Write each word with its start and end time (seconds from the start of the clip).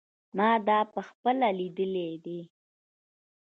ما 0.37 0.49
دا 0.67 0.79
په 0.93 1.01
خپله 1.09 1.47
لیدلی 1.59 2.09
دی. 2.23 2.39